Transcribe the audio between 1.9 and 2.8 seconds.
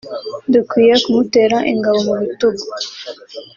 mu bitugu